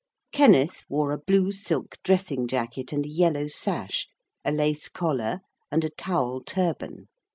Kenneth 0.31 0.83
wore 0.89 1.11
a 1.11 1.19
blue 1.19 1.51
silk 1.51 1.97
dressing 2.03 2.47
jacket 2.47 2.91
and 2.91 3.05
a 3.05 3.07
yellow 3.07 3.45
sash, 3.45 4.07
a 4.43 4.51
lace 4.51 4.89
collar, 4.89 5.41
and 5.71 5.85
a 5.85 5.91
towel 5.91 6.41
turban. 6.43 7.07